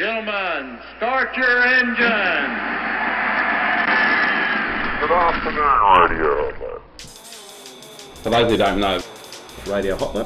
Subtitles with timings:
[0.00, 1.96] Gentlemen, start your engine.
[5.00, 6.80] Good afternoon, Radio Man.
[8.22, 9.00] For those who don't know,
[9.66, 10.24] Radio Hotler.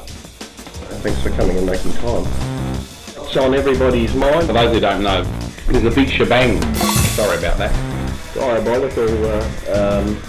[1.01, 2.23] Thanks for coming and making time.
[3.25, 4.45] It's on everybody's mind.
[4.45, 5.23] For those who don't know,
[5.67, 6.61] there's a big shebang.
[7.15, 7.73] Sorry about that.
[8.35, 9.41] Diabolical uh,
[9.73, 10.21] um,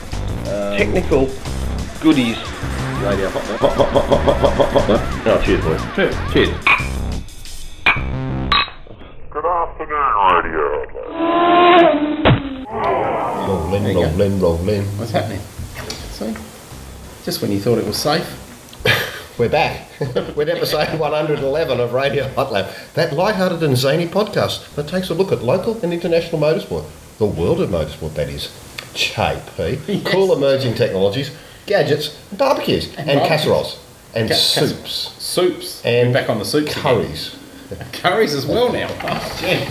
[0.46, 1.26] uh, technical
[2.00, 2.38] goodies.
[3.02, 3.58] Radio Hotler.
[3.58, 5.26] Hot, hot, hot, hot, hot, hot, hot, hotler.
[5.26, 5.82] Oh, cheers, boys.
[5.94, 6.32] Cheers.
[6.32, 6.83] Cheers.
[10.32, 10.86] Radio.
[13.46, 14.82] Rolling, rolling, rolling.
[14.98, 15.40] What's happening?
[16.12, 16.34] See?
[17.24, 18.26] Just when you thought it was safe.
[19.38, 19.86] We're back
[20.34, 25.14] with episode 111 of Radio Hot Lab, that light-hearted and zany podcast that takes a
[25.14, 26.86] look at local and international motorsport,
[27.18, 28.46] the world of motorsport, that is.
[28.94, 31.36] JP, cool emerging technologies,
[31.66, 33.28] gadgets, barbecues, and, barbecues.
[33.28, 33.78] casseroles,
[34.14, 35.84] and Ca- cas- soups, Soups.
[35.84, 36.70] and We're back on the soups.
[36.72, 36.82] again.
[36.82, 37.36] curries.
[37.92, 38.88] Curries as well now.
[39.02, 39.66] Oh, gee.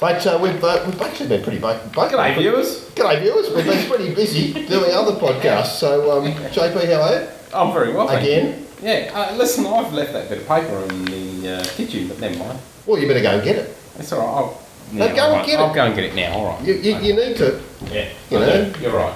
[0.00, 1.58] But uh, we've, uh, we've actually been pretty...
[1.58, 2.88] Bo- bo- G'day, viewers.
[2.90, 3.50] G'day, viewers.
[3.54, 5.78] We've been pretty busy doing other podcasts.
[5.78, 7.28] So, um, JP, how are you?
[7.52, 8.08] I'm very well.
[8.08, 8.32] thank you.
[8.32, 8.66] Again?
[8.82, 9.10] Yeah.
[9.14, 12.58] Uh, listen, I've left that bit of paper in the uh, kitchen, but never mind.
[12.86, 13.76] Well, you better go and get it.
[13.98, 14.26] It's all right.
[14.26, 15.46] I'll, No, go all and right.
[15.46, 15.62] get it.
[15.62, 16.32] I'll go and get it now.
[16.32, 16.64] All right.
[16.66, 17.60] You, you, you need to.
[17.92, 18.08] yeah.
[18.30, 18.72] you I know.
[18.72, 18.80] do.
[18.80, 19.14] You're right.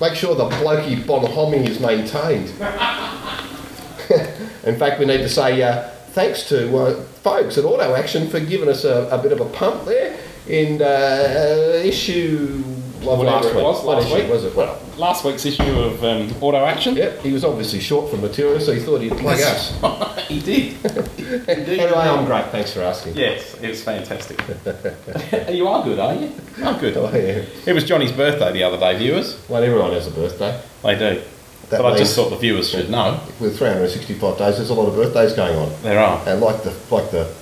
[0.00, 2.48] Make sure the blokey bonhoming is maintained.
[4.64, 8.40] In fact, we need to say uh, thanks to uh, folks at Auto Action for
[8.40, 10.16] giving us a, a bit of a pump there
[10.48, 12.62] in uh, issue
[13.00, 14.28] of Whatever it was, last issue week.
[14.30, 14.54] was it?
[14.54, 16.94] Well, Last week's issue of um, Auto Action.
[16.94, 19.72] yep, he was obviously short for material, so he thought he'd plug us.
[20.28, 20.74] he did.
[20.84, 21.80] Indeed.
[21.80, 22.46] Anyway, I'm great.
[22.46, 23.16] Thanks for asking.
[23.16, 24.38] Yes, it was fantastic.
[25.50, 26.30] you are good, are you?
[26.62, 26.96] I'm good.
[26.96, 27.44] Oh, yeah.
[27.66, 29.40] It was Johnny's birthday the other day, viewers.
[29.48, 30.60] Well, everyone has a birthday.
[30.82, 31.22] They do.
[31.70, 33.18] That but I just thought the viewers should know.
[33.40, 35.72] With 365 days, there's a lot of birthdays going on.
[35.82, 36.22] There are.
[36.28, 37.32] and like the like the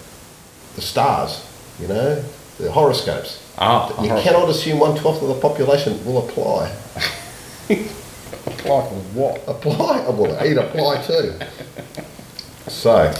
[0.76, 1.44] the stars,
[1.80, 2.22] you know,
[2.60, 3.42] the horoscopes.
[3.58, 4.22] Ah, You horrible.
[4.22, 6.70] cannot assume one twelfth of the population will apply.
[8.46, 9.42] Apply for what?
[9.46, 11.34] Apply, oh, well, he'd apply too.
[12.68, 13.12] So,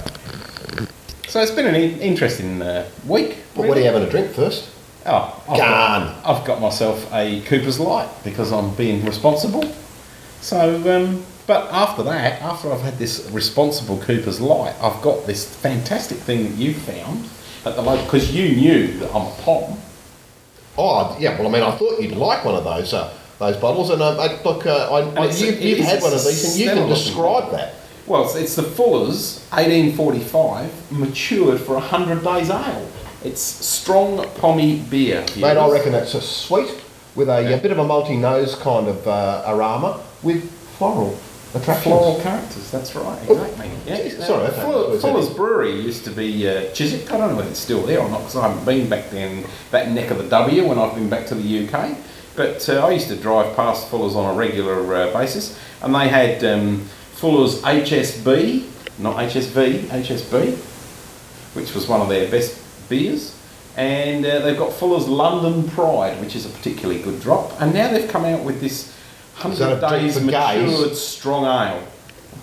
[1.29, 3.37] So it's been an in- interesting uh, week.
[3.55, 4.69] well, what are you having a drink first?
[5.07, 5.59] Oh, I've Gone.
[5.59, 9.65] got, I've got myself a Cooper's Light because I'm being responsible.
[10.41, 10.59] So,
[10.97, 16.19] um, but after that, after I've had this responsible Cooper's Light, I've got this fantastic
[16.19, 17.25] thing that you found
[17.65, 19.79] at the local because you knew that I'm a pom.
[20.79, 21.37] Oh, yeah.
[21.39, 24.17] Well, I mean, I thought you'd like one of those uh, those bottles, and uh,
[24.19, 26.67] I- look, uh, I, I, it's a- you've, you've had one of these, and you
[26.71, 27.75] can describe that.
[28.07, 32.89] Well, it's, it's the Fuller's 1845 matured for 100 days ale.
[33.25, 35.25] It's strong pommy beer.
[35.37, 36.83] Mate, I reckon it's a sweet
[37.15, 41.19] with a, a bit of a multi-nose kind of uh, aroma with floral.
[41.53, 43.71] Floral characters, that's right, exactly.
[43.85, 44.09] Yeah.
[44.25, 47.11] Sorry, I thought Fuller- was Fuller's Brewery used to be uh, Chiswick.
[47.13, 49.45] I don't know whether it's still there or not because I haven't been back then
[49.73, 51.97] that neck of the W when I've been back to the UK.
[52.37, 56.09] But uh, I used to drive past Fuller's on a regular uh, basis, and they
[56.09, 56.83] had um,
[57.15, 58.69] Fuller's HSB,
[59.01, 60.57] not HSV, HSB,
[61.57, 63.37] which was one of their best beers.
[63.77, 67.61] And uh, they've got Fuller's London Pride, which is a particularly good drop.
[67.61, 69.00] And now they've come out with this Is
[69.43, 70.71] that a 100 drink days for gays?
[70.71, 71.83] matured strong ale.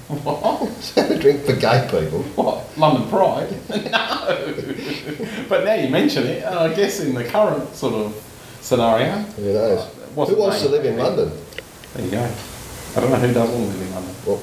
[0.07, 0.93] What?
[1.11, 2.23] a drink for gay people.
[2.35, 2.77] What?
[2.77, 3.51] London Pride?
[3.91, 5.45] no.
[5.49, 8.13] but now you mention it, and I guess in the current sort of
[8.61, 9.85] scenario, Who knows?
[10.15, 10.71] What's Who the wants to name?
[10.71, 11.31] live in London?
[11.93, 12.31] there you go.
[12.95, 14.15] I don't know who does want to live in London.
[14.25, 14.41] Well,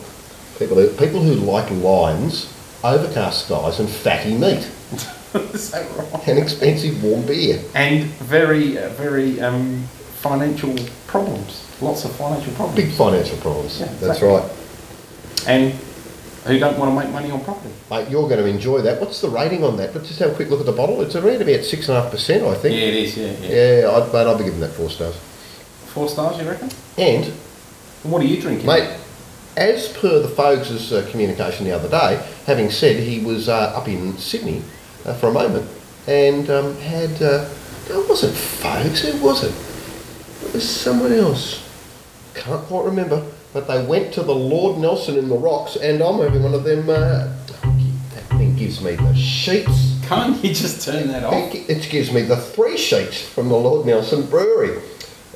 [0.58, 2.52] people who, people who like lines,
[2.84, 4.70] overcast skies, and fatty meat,
[5.34, 6.28] Is that right?
[6.28, 7.60] and expensive warm beer.
[7.74, 9.82] And very, uh, very um,
[10.20, 10.76] financial
[11.08, 11.63] problems.
[11.80, 12.76] Lots of financial problems.
[12.76, 13.80] Big financial problems.
[13.80, 14.28] Yeah, That's exactly.
[14.28, 14.50] right.
[15.46, 15.72] And
[16.44, 17.72] who don't want to make money on property.
[17.90, 19.00] Mate, you're going to enjoy that.
[19.00, 19.94] What's the rating on that?
[19.94, 21.00] Let's just have a quick look at the bottle.
[21.02, 22.74] It's around about six and a half percent, I think.
[22.76, 23.32] Yeah, it is, yeah.
[23.40, 23.80] yeah.
[23.82, 25.16] Yeah, I'd, mate, I'd be giving that four stars.
[25.16, 26.68] Four stars, you reckon?
[26.98, 27.24] And,
[28.02, 28.66] And what are you drinking?
[28.66, 28.94] mate,
[29.56, 33.88] as per the Fogues' uh, communication the other day, having said he was uh, up
[33.88, 34.62] in Sydney
[35.06, 35.68] uh, for a moment
[36.06, 37.20] and um, had.
[37.22, 37.48] Uh,
[37.88, 40.46] it wasn't Fogues, who was it?
[40.46, 41.62] It was someone else.
[42.34, 43.24] Can't quite remember.
[43.52, 46.64] But they went to the Lord Nelson in the rocks, and I'm having one of
[46.64, 46.88] them.
[46.90, 47.28] Uh,
[48.14, 49.98] that thing gives me the sheets.
[50.04, 51.54] Can't you just turn that off?
[51.54, 54.78] It, it gives me the three sheets from the Lord Nelson Brewery.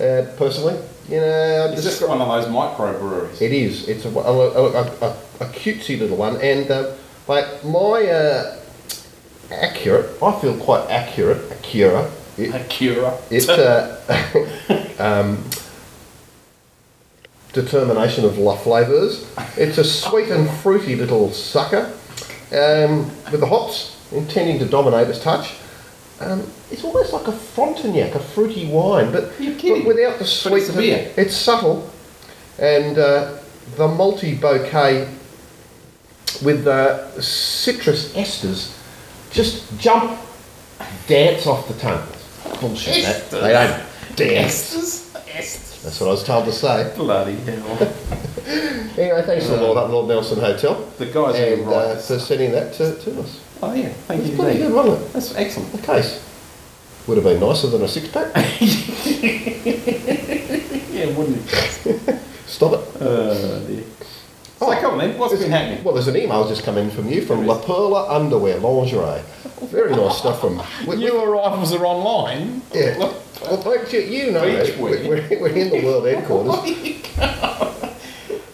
[0.00, 0.78] Uh, personally,
[1.08, 3.40] you know, It's just one of those microbreweries.
[3.40, 3.88] it is.
[3.88, 6.92] It's a, a, a, a, a cutesy little one, and uh,
[7.26, 8.56] like my uh,
[9.50, 12.10] accurate, I feel quite accurate, accurate.
[12.36, 13.18] It, Acura.
[13.32, 15.44] it uh, um,
[17.52, 19.30] determination of La Flavors.
[19.56, 21.92] It's a sweet and fruity little sucker
[22.52, 25.54] um, with the hops intending to dominate its touch.
[26.20, 30.64] Um, it's almost like a Frontenac, a fruity wine, but, but without the sweet.
[30.64, 31.12] it's beer.
[31.16, 31.88] It's subtle,
[32.58, 33.38] and uh,
[33.76, 35.08] the multi bouquet
[36.42, 38.74] with the citrus esters
[39.30, 40.18] just jump,
[41.06, 42.06] dance off the tongue.
[42.60, 43.04] Bullshit.
[43.04, 44.74] That, they don't dance.
[44.74, 45.14] Estes.
[45.28, 45.67] Estes.
[45.82, 46.92] That's what I was told to say.
[46.96, 47.94] Bloody hell.
[48.98, 50.74] Anyway, thanks to the Lord up Lord Nelson Hotel.
[50.98, 53.40] The guys and uh, for sending that to, to us.
[53.62, 54.36] Oh yeah, thank It's you.
[54.36, 54.68] pretty indeed.
[54.68, 55.12] good, wasn't it?
[55.12, 55.70] That's excellent.
[55.72, 56.26] The case
[57.06, 58.32] would have been nicer than a six pack.
[60.98, 62.18] Yeah, wouldn't it?
[62.46, 63.02] Stop it.
[63.02, 63.84] Uh, dear.
[64.58, 65.84] So come on then, what's been happening?
[65.84, 69.22] Well, there's an email just come in from you from La Perla Underwear Lingerie.
[69.62, 70.56] Very nice stuff from.
[70.88, 72.62] we- we- New arrivals are online.
[72.74, 73.12] yeah.
[73.42, 76.74] Well, like, you, you know, Beach we're, we're, we're in the world headquarters.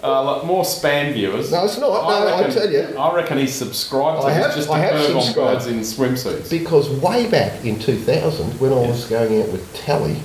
[0.04, 1.50] Uh, look, more spam viewers.
[1.50, 1.88] No, it's not.
[1.88, 2.94] No, I tell you.
[2.94, 5.66] I reckon he's subscribed to I this have- just I to have perv on subscribed.
[5.66, 6.50] in swimsuits.
[6.50, 10.19] Because way back in 2000, when I was going out with Tally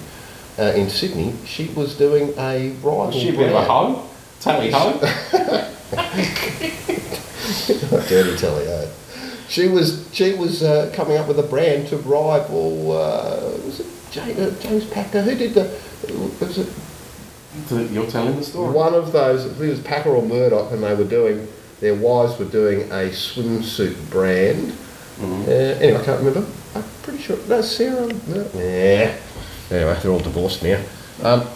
[0.59, 3.06] uh, in Sydney, she was doing a rival.
[3.07, 3.67] Was she a bit of a brand.
[3.69, 4.09] hoe?
[4.41, 5.00] Tally hoe?
[8.09, 8.88] Dirty Telly, eh?
[9.47, 12.91] She was she was uh, coming up with a brand to rival.
[12.91, 15.21] Uh, was it James, uh, James Packer?
[15.21, 15.63] Who did the?
[16.39, 18.73] Was it You're telling the story.
[18.73, 19.45] one of those?
[19.45, 21.47] I think it was Packer or Murdoch, and they were doing.
[21.79, 24.75] Their wives were doing a swimsuit brand.
[25.21, 26.45] Uh, anyway, I can't remember.
[26.75, 27.38] I'm pretty sure.
[27.47, 28.07] No, Sarah.
[28.27, 28.50] No.
[28.53, 29.15] Yeah.
[29.71, 30.81] Anyway, they're all divorced now.
[31.23, 31.47] Um,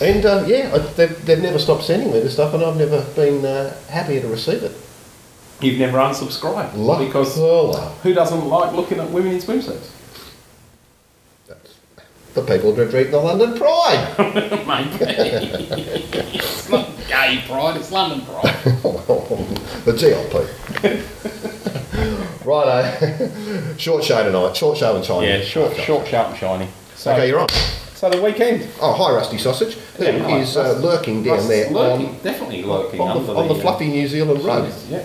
[0.00, 3.04] and uh, yeah, I, they've, they've never stopped sending me this stuff, and I've never
[3.14, 4.72] been uh, happy to receive it.
[5.60, 6.72] You've never unsubscribed
[7.06, 7.36] because
[8.02, 9.90] who doesn't like looking at women in swimsuits?
[12.34, 14.14] That's the people that drink the London Pride.
[14.66, 15.04] Maybe.
[16.38, 18.54] it's not gay pride, it's London pride.
[19.84, 20.46] the GLP.
[22.46, 23.76] Righto.
[23.76, 24.56] short show tonight.
[24.56, 25.26] Short show and shiny.
[25.26, 26.68] Yeah, short, short, sharp, and shiny.
[26.94, 27.48] So, Okay, you're on.
[27.94, 28.68] so the weekend.
[28.80, 32.18] Oh, hi, Rusty Sausage, who Yeah, hi, is uh, lurking down Russ- there lurking, on,
[32.22, 34.72] definitely lurking on, under the, on the uh, fluffy New Zealand road.
[34.88, 35.04] Yeah,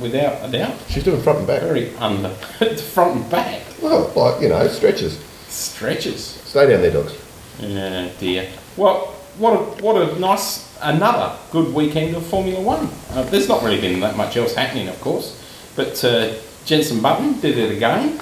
[0.00, 0.74] without a doubt.
[0.88, 1.62] She's doing front and back.
[1.62, 2.28] Very under,
[2.60, 3.62] the front and back.
[3.82, 5.18] Well, like, you know, stretches.
[5.50, 6.24] Stretches.
[6.24, 7.12] Stay down there, dogs.
[7.58, 8.48] Yeah, dear.
[8.76, 9.06] Well,
[9.36, 12.88] what a, what a nice, another good weekend of Formula One.
[13.10, 15.36] Uh, there's not really been that much else happening, of course,
[15.76, 18.18] but uh, Jenson Button did it again,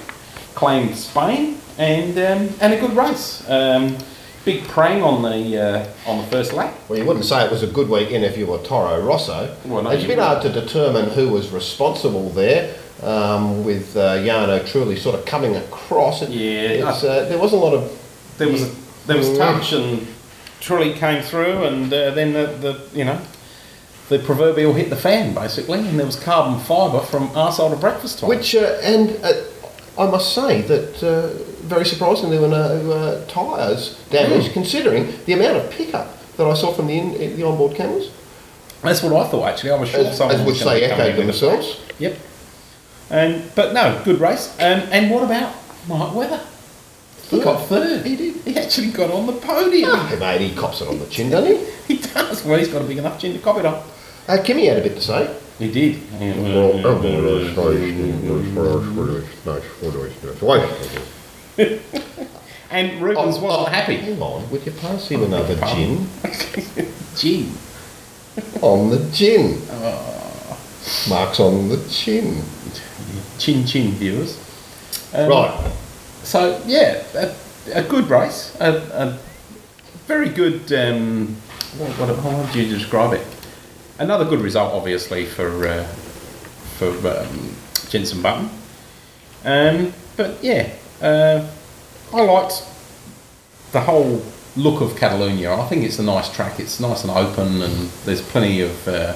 [0.55, 3.47] claimed Spain, and um, and a good race.
[3.49, 3.97] Um,
[4.45, 6.73] big prang on the uh, on the first lap.
[6.89, 9.55] Well, you wouldn't say it was a good weekend if you were Toro Rosso.
[9.65, 10.27] Well, no, it's been wouldn't.
[10.27, 15.55] hard to determine who was responsible there, um, with uh, Jarno Trulli sort of coming
[15.55, 16.21] across.
[16.21, 17.91] It, Yeah, it's, uh, there wasn't a lot of
[18.37, 18.71] There was a,
[19.07, 19.37] there was Mm.
[19.37, 20.07] touch and
[20.61, 23.19] Trulli came through, and uh, then the, the you know
[24.09, 28.19] the proverbial hit the fan basically, and there was carbon fibre from arsehole to breakfast
[28.19, 28.29] time.
[28.29, 29.33] Which, uh, and uh,
[29.97, 31.27] I must say that uh,
[31.63, 36.07] very surprisingly there were no uh, tyres damaged, considering the amount of pickup
[36.37, 38.09] that I saw from the, in, the onboard cameras,
[38.81, 39.71] That's what I thought actually.
[39.71, 41.79] I was sure as, someone as would was say echoed themselves.
[41.99, 42.17] Yep.
[43.09, 44.53] And but no, good race.
[44.59, 45.55] Um, and what about
[45.87, 46.41] Mark Webber?
[47.29, 47.43] He Third.
[47.43, 48.05] got third.
[48.05, 48.35] He did.
[48.37, 50.07] He actually got on the podium.
[50.07, 51.57] Hey, mate, he cops it on the chin, doesn't
[51.87, 51.95] he?
[51.95, 52.43] He does.
[52.43, 53.83] Well, he's got a big enough chin to cop it on.
[54.27, 55.35] Uh, Kimi had a bit to say.
[55.59, 56.01] He did.
[62.71, 63.97] And Rubens Oh, wasn't oh, happy.
[63.97, 66.07] Hang on, would you pass him another gin?
[67.17, 67.51] Gin.
[68.61, 69.59] On the gin.
[71.09, 72.43] Marks on the chin.
[73.39, 74.37] Chin chin viewers.
[75.13, 75.71] Um, Right.
[76.23, 77.33] So yeah, a,
[77.73, 79.19] a good race, a, a
[80.05, 80.71] very good.
[80.73, 81.35] Um,
[81.77, 83.25] what, what, how would you describe it?
[83.99, 85.83] Another good result, obviously for uh,
[86.77, 87.55] for um,
[87.89, 88.49] Jenson Button.
[89.45, 91.47] Um, but yeah, uh,
[92.13, 92.63] I liked
[93.71, 94.21] the whole
[94.57, 95.53] look of Catalonia.
[95.53, 96.59] I think it's a nice track.
[96.59, 99.15] It's nice and open, and there's plenty of uh,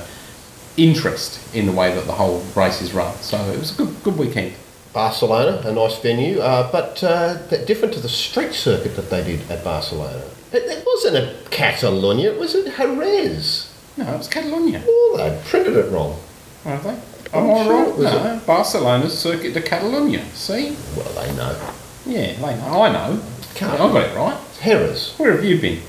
[0.78, 3.16] interest in the way that the whole race is run.
[3.18, 4.54] So it was a good good weekend.
[4.94, 9.50] Barcelona, a nice venue, uh, but uh, different to the street circuit that they did
[9.50, 10.24] at Barcelona.
[10.52, 13.74] It, it wasn't a Catalonia, it was at Jerez.
[13.98, 14.84] No, it was Catalonia.
[14.88, 16.20] Oh, they printed it wrong.
[16.66, 17.00] Are they?
[17.34, 18.00] I'm Am I sure right?
[18.00, 20.24] it no, Barcelona's Circuit de Catalonia.
[20.34, 20.78] See?
[20.96, 21.74] Well, they know.
[22.06, 22.84] Yeah, they know.
[22.84, 23.24] I know.
[23.56, 23.74] Can't.
[23.74, 24.40] I got it right.
[24.62, 25.16] Jerez.
[25.18, 25.82] Where have you been?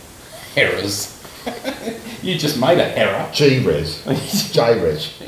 [0.57, 1.11] Errors.
[2.25, 3.29] you just made a error.
[3.33, 4.53] G-Res.
[4.53, 5.23] J-Res.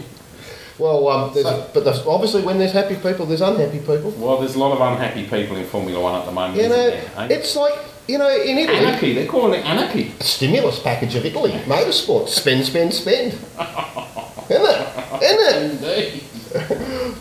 [0.79, 4.11] Well, um, there's but there's, obviously when there's happy people, there's unhappy people.
[4.19, 6.63] Well, there's a lot of unhappy people in Formula One at the moment.
[6.63, 7.29] You know, there, eh?
[7.31, 9.15] it's like, you know, in Italy, anarchy.
[9.15, 10.13] They're calling it anarchy.
[10.21, 13.33] stimulus package of Italy, motorsport, spend, spend, spend.
[14.51, 15.23] Isn't it?
[15.23, 15.73] Isn't it?
[15.73, 16.23] Indeed.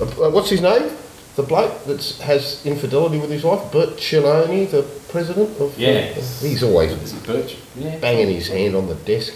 [0.01, 0.91] Uh, what's his name?
[1.35, 5.77] the bloke that has infidelity with his wife, Bert Chiloni, the president of.
[5.77, 6.13] Yeah.
[6.13, 7.57] he's always Is it Birch?
[7.75, 7.97] Yeah.
[7.99, 9.33] banging his hand on the desk,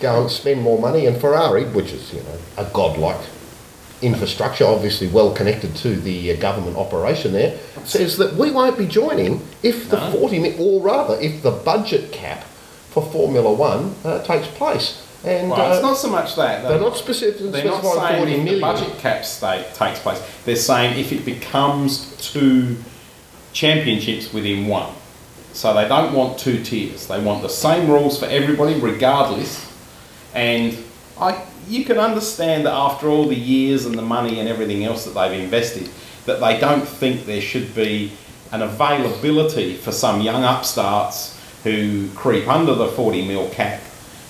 [0.00, 1.06] go and spend more money.
[1.06, 3.20] And Ferrari, which is you know a godlike
[4.02, 8.86] infrastructure, obviously well connected to the uh, government operation there, says that we won't be
[8.86, 10.12] joining if the No.
[10.12, 12.44] 40 mi- or rather if the budget cap
[12.90, 15.02] for Formula One uh, takes place.
[15.24, 16.68] And it's uh, not so much that.
[16.68, 20.22] they're not specific, They're not saying 40 if the budget cap state takes place.
[20.44, 22.76] They're saying if it becomes two
[23.52, 24.92] championships within one.
[25.52, 27.06] So they don't want two tiers.
[27.06, 29.64] They want the same rules for everybody, regardless.
[30.36, 30.76] And
[31.18, 35.06] I, you can understand that after all the years and the money and everything else
[35.06, 35.88] that they've invested,
[36.26, 38.12] that they don't think there should be
[38.52, 41.32] an availability for some young upstarts
[41.64, 43.80] who creep under the 40 mil cap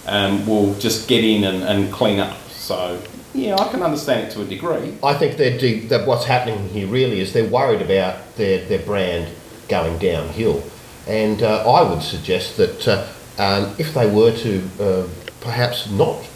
[0.07, 2.37] um, will just get in and, and clean up.
[2.51, 3.03] So,
[3.35, 4.97] yeah, I can understand it to a degree.
[5.03, 9.29] I think de- that what's happening here really is they're worried about their, their brand
[9.69, 10.63] going downhill.
[11.09, 13.07] And uh, I would suggest that uh,
[13.39, 15.07] um, if they were to uh,
[15.47, 16.29] perhaps not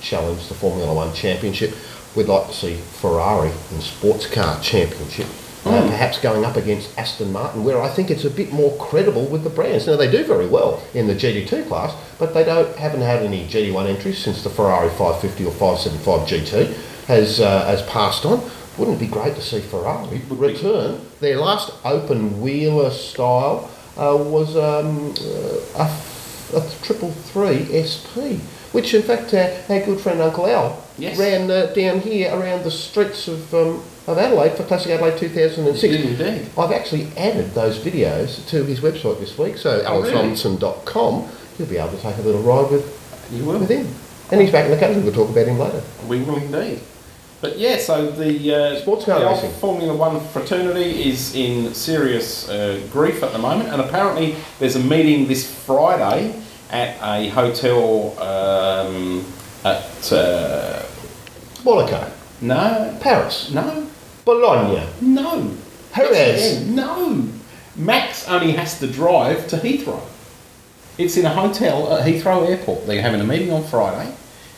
[0.00, 1.74] challenge the Formula One Championship,
[2.14, 5.26] we'd like to see Ferrari in Sports Car Championship.
[5.64, 9.26] Uh, perhaps going up against Aston Martin, where I think it's a bit more credible
[9.26, 9.86] with the brands.
[9.86, 13.46] Now they do very well in the GT2 class, but they don't haven't had any
[13.48, 16.74] GT1 entries since the Ferrari 550 or 575 GT
[17.06, 18.48] has uh, has passed on.
[18.78, 21.00] Wouldn't it be great to see Ferrari return?
[21.20, 28.38] Their last open wheeler style uh, was um, uh, a, a triple three SP,
[28.78, 31.18] which in fact uh, our good friend Uncle Al Yes.
[31.18, 35.94] ran uh, down here around the streets of um, of Adelaide for Classic Adelaide 2006.
[35.94, 36.48] Indeed.
[36.56, 40.12] I've actually added those videos to his website this week, so Oh, really?
[40.14, 41.28] alexrobinson.com.
[41.58, 42.86] You'll be able to take a little ride with,
[43.32, 43.58] You will.
[43.58, 43.86] with him.
[44.30, 45.02] And he's back in the country.
[45.02, 45.82] We'll talk about him later.
[46.08, 46.80] We will indeed.
[47.40, 49.52] But yeah, so the, uh, Sports car racing.
[49.60, 54.80] Formula One fraternity is in serious uh, grief at the moment, and apparently there's a
[54.80, 56.34] meeting this Friday
[56.70, 59.24] at a hotel um,
[59.64, 60.82] at uh,
[61.64, 62.10] Monaco,
[62.40, 63.86] no, Paris, no,
[64.24, 65.56] Bologna, no,
[65.94, 66.66] Jerez.
[66.66, 67.28] no.
[67.76, 70.02] Max only has to drive to Heathrow.
[70.98, 72.86] It's in a hotel at Heathrow Airport.
[72.86, 74.12] They're having a meeting on Friday,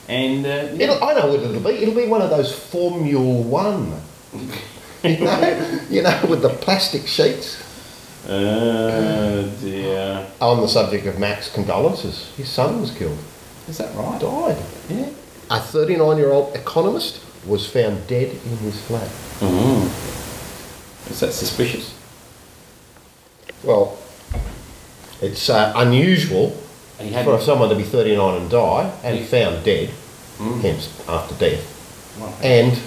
[0.09, 0.99] and uh, yeah.
[1.03, 1.83] I know what it'll be.
[1.83, 4.01] It'll be one of those Formula One.
[5.03, 7.70] you, know, you know, with the plastic sheets.
[8.31, 10.25] Uh, dear.
[10.41, 13.19] On the subject of Max condolences, his son was killed,
[13.69, 14.21] Is that right?
[14.21, 14.57] died.
[14.89, 15.09] Yeah.
[15.51, 19.09] A 39 year old economist was found dead in his flat.
[19.41, 21.11] Mm.
[21.11, 21.93] Is that suspicious?
[23.65, 23.99] Well,
[25.21, 26.57] it's uh, unusual
[27.01, 29.25] And he had for someone to be 39 and die and Yeah.
[29.27, 29.91] found dead,
[30.39, 30.61] Mm.
[30.63, 31.65] hence after death,
[32.21, 32.79] Well, and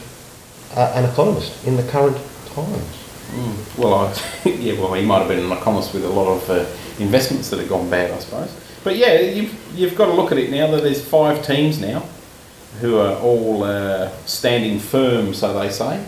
[0.76, 2.18] uh, an economist in the current
[2.56, 3.03] times.
[3.34, 3.78] Mm.
[3.78, 6.66] well, I, yeah, well, he might have been an economist with a lot of uh,
[7.04, 8.56] investments that have gone bad, I suppose.
[8.84, 12.04] But yeah, you've, you've got to look at it now that there's five teams now
[12.82, 16.04] who are all uh, standing firm, so they say,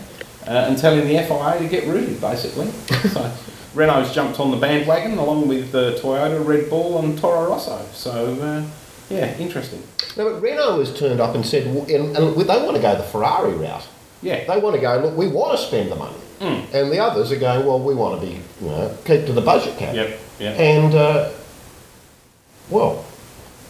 [0.46, 2.66] uh, and telling the FIA to get rooted, basically.
[3.10, 3.32] so
[3.74, 7.84] Renault's jumped on the bandwagon along with uh, Toyota, Red Bull, and Toro Rosso.
[7.92, 8.66] So uh,
[9.08, 9.82] yeah, interesting.
[10.16, 13.04] No, but Renault has turned up and said, and, and they want to go the
[13.04, 13.86] Ferrari route.
[14.22, 16.16] Yeah, They want to go, look, we want to spend the money.
[16.40, 16.74] Mm.
[16.74, 19.40] And the others are going, well, we want to be, you know, keep to the
[19.40, 19.94] budget cap.
[19.94, 20.58] Yep, yep.
[20.58, 21.30] And, uh,
[22.70, 23.04] well,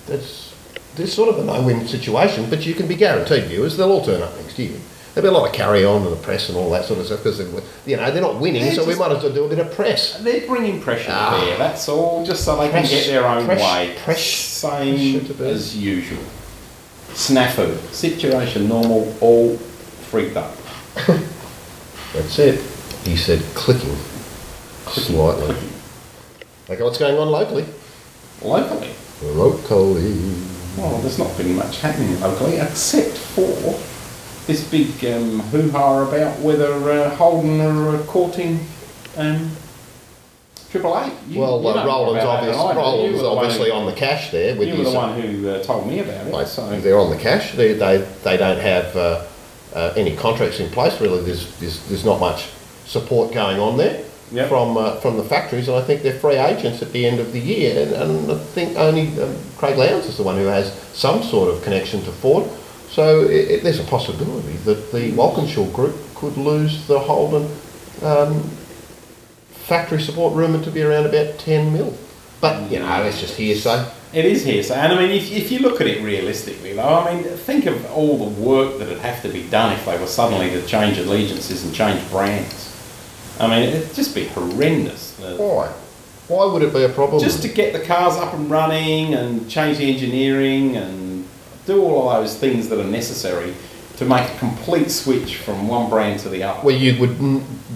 [0.06, 0.54] that's,
[0.96, 4.23] there's sort of a no-win situation, but you can be guaranteed, viewers, they'll all turn
[4.23, 4.73] up next year.
[5.14, 7.06] There'll be a lot of carry on in the press and all that sort of
[7.06, 7.38] stuff because,
[7.87, 9.73] you know, they're not winning, They're so we might as well do a bit of
[9.73, 10.18] press.
[10.23, 11.40] They're bringing pressure Ah.
[11.42, 13.94] there, that's all, just so they Press- can get their own press- way.
[14.04, 16.23] press- Same pressure as usual.
[17.12, 17.78] Snafu.
[17.94, 20.54] Situation normal, all freaked up.
[22.16, 22.61] That's it.
[23.06, 23.94] He said clicking
[24.87, 25.54] slightly.
[26.70, 27.66] Okay, what's going on locally?
[28.42, 28.90] Locally,
[29.23, 30.35] Locally.
[30.78, 33.78] well, there's not been much happening locally except for
[34.46, 38.61] this big um, hoo-ha about whether uh, Holden are uh, courting
[39.16, 39.50] um,
[40.70, 41.12] Triple Eight.
[41.28, 42.78] You- Well, you uh, Roland's, obvious, than I do.
[42.78, 45.49] You Roland's the obviously on the cash there with You were the uh, one who
[45.50, 46.32] uh, told me about it.
[46.32, 47.52] Like, so they're on the cash.
[47.52, 48.96] They, they, they don't have
[49.76, 51.00] uh, any contracts in place.
[51.00, 52.49] Really, there's, there's, there's not much
[52.87, 54.02] support going on there
[54.33, 54.49] Yep.
[54.49, 57.33] from uh, from the factories, and I think they're free agents at the end of
[57.33, 57.80] the year.
[57.80, 61.49] And, and I think only um, Craig Lowndes is the one who has some sort
[61.49, 62.50] of connection to Ford.
[62.90, 67.45] So it, it, there's a possibility that the Walkinshaw Group could lose the Holden
[68.02, 68.42] um,
[69.50, 71.97] factory support rumoured to be around about 10 mil.
[72.40, 73.88] But, you know, it's just hearsay.
[74.16, 76.88] It is here, so, and I mean, if, if you look at it realistically, though,
[76.88, 79.99] I mean, think of all the work that would have to be done if they
[79.99, 82.75] were suddenly to change allegiances and change brands.
[83.38, 85.18] I mean, it'd just be horrendous.
[85.18, 85.70] Why?
[86.28, 87.23] Why would it be a problem?
[87.23, 91.28] just to get the cars up and running and change the engineering and
[91.66, 93.54] do all of those things that are necessary
[93.99, 96.58] to make a complete switch from one brand to the other.
[96.61, 97.18] where you would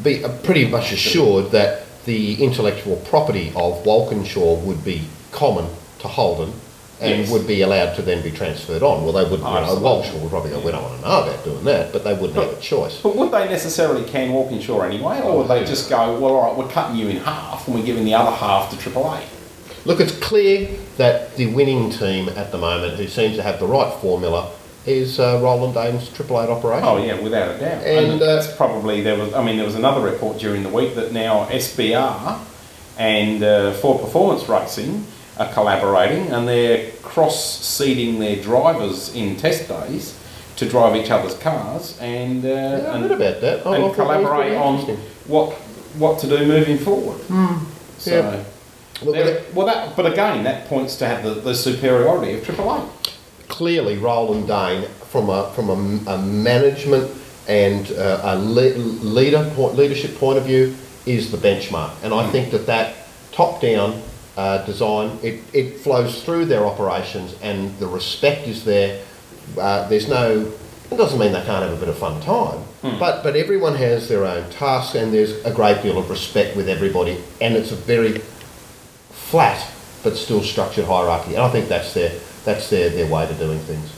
[0.02, 5.66] be uh, pretty much assured that the intellectual property of Walkinshaw would be common
[6.00, 6.52] to Holden
[7.00, 7.30] and Yes.
[7.30, 9.04] would be allowed to then be transferred on.
[9.04, 9.84] Well, they wouldn't, you know, absolutely.
[9.88, 12.34] Walkinshaw would probably go, we don't want to know about doing that, but they wouldn't
[12.34, 13.00] have a choice.
[13.00, 16.56] But would they necessarily can Walkinshaw anyway, or would they just go, well, all right,
[16.58, 19.26] we're cutting you in half and we're giving the other half to Triple Eight?
[19.86, 23.66] Look, it's clear that the winning team at the moment, who seems to have the
[23.66, 24.50] right formula,
[24.84, 26.84] is uh, Roland Dane's Triple Eight operation.
[26.86, 27.82] Oh yeah, without a doubt.
[27.82, 29.32] And, And, uh, that's probably there was.
[29.32, 32.38] I mean, there was another report during the week that now SBR
[32.98, 35.06] and uh, Ford Performance Racing
[35.40, 40.16] are collaborating, and they're cross-seeding their drivers in test days
[40.56, 43.66] to drive each other's cars and uh, Yeah, and, about that.
[43.66, 44.78] I- and that collaborate on
[45.26, 45.52] what
[45.98, 47.20] what to do moving forward.
[47.98, 48.10] So.
[48.14, 48.44] yeah.
[49.02, 52.86] Look, there- well, that, but again, that points to have the, the superiority of AAA.
[53.48, 57.10] Clearly Roland Dane, from a from a, a management
[57.48, 61.92] and uh, a le- leader point, leadership point of view, is the benchmark.
[62.02, 62.94] And I think that that
[63.32, 64.02] top down
[64.40, 69.04] uh, design it, it flows through their operations, and the respect is there.
[69.58, 70.50] Uh, there's no.
[70.90, 72.60] It doesn't mean they can't have a bit of fun time,
[72.98, 76.70] but but everyone has their own tasks, and there's a great deal of respect with
[76.70, 78.18] everybody, and it's a very
[79.10, 79.60] flat
[80.02, 81.34] but still structured hierarchy.
[81.34, 82.12] And I think that's their
[82.46, 83.92] that's their, their way to doing things.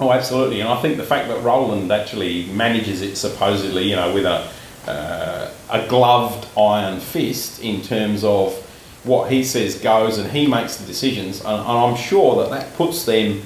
[0.00, 4.12] Oh, absolutely, and I think the fact that Roland actually manages it supposedly, you know,
[4.12, 4.50] with a
[4.88, 8.59] uh, a gloved iron fist in terms of
[9.04, 12.74] what he says goes, and he makes the decisions, and, and I'm sure that that
[12.74, 13.42] puts them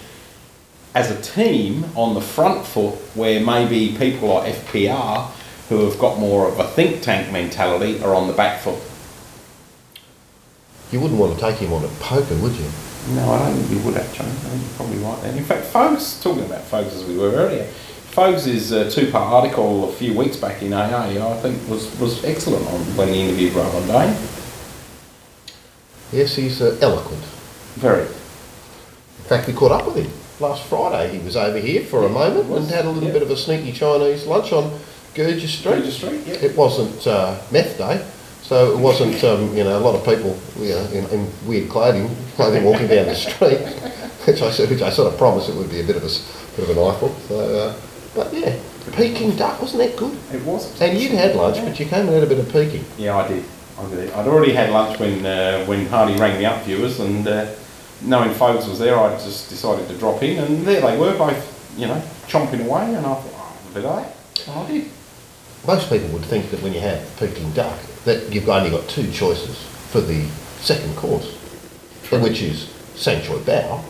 [0.95, 5.31] as a team on the front foot, where maybe people like FPR,
[5.69, 8.81] who have got more of a think tank mentality, are on the back foot.
[10.93, 12.71] You wouldn't want to take him on a poker, would you?
[13.15, 14.29] No, I don't think you would actually.
[14.29, 15.37] You're probably right there.
[15.37, 19.93] In fact, Fogs, talking about Fogs as we were earlier, Fogs' uh, two-part article a
[19.93, 23.89] few weeks back in AA, I think was, was excellent on when he interviewed Roland
[23.89, 24.17] Dane.
[26.15, 27.23] Yes, he's uh, eloquent.
[27.75, 28.03] Very.
[28.05, 31.19] In fact, we caught up with him last Friday.
[31.19, 33.15] He was over here for a moment was, and had a little yeah.
[33.15, 34.71] bit of a sneaky Chinese lunch on
[35.15, 35.83] Gouger Street.
[35.83, 36.35] Gouger Street, yeah.
[36.35, 38.07] It wasn't uh, meth day,
[38.43, 41.69] so it wasn't um, you know a lot of people you know in, in weird
[41.69, 43.59] clothing clothing walking down the street,
[44.27, 46.11] which I which I sort of promised it would be a bit of a,
[46.57, 47.09] bit of an eyeful.
[47.27, 47.77] So, uh,
[48.15, 48.57] but yeah,
[48.93, 50.17] Peking duck wasn't that good?
[50.33, 50.81] It was.
[50.81, 52.85] And you'd had lunch, but you came and had a bit of Peking.
[52.99, 53.45] Yeah, I did.
[53.79, 54.21] I.
[54.21, 57.47] I'd already had lunch when uh, when Hardy rang me up, viewers, and uh,
[58.03, 61.79] knowing Fogs was there, I just decided to drop in, and there they were, both,
[61.79, 64.49] you know, chomping away, and I thought, oh, a bit of that.
[64.49, 64.91] And I did.
[65.67, 69.11] Most people would think that when you have Peking duck, that you've only got two
[69.11, 70.27] choices for the
[70.61, 71.35] second course,
[72.11, 73.83] which is san choy bau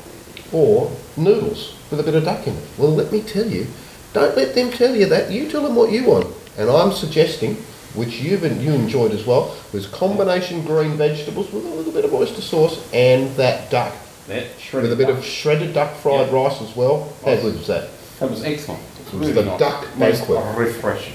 [0.52, 2.64] or noodles with a bit of duck in it.
[2.78, 3.66] Well, let me tell you,
[4.12, 5.30] don't let them tell you that.
[5.30, 6.32] You tell them what you want.
[6.56, 7.56] And I'm suggesting,
[7.94, 12.12] which you've you enjoyed as well, was combination green vegetables with a little bit of
[12.12, 13.92] oyster sauce and that duck
[14.28, 15.18] That with a bit duck.
[15.18, 16.34] of shredded duck fried Yeah.
[16.44, 17.08] rice as well.
[17.24, 17.88] How good was that?
[18.20, 18.80] That was excellent.
[19.12, 20.56] It It was the duck Most banquet.
[20.56, 21.14] refreshing.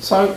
[0.00, 0.28] So,